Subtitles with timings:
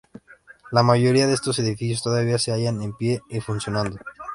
[0.71, 3.99] La mayoría de estos edificios todavía se hallan en pie y funcionando.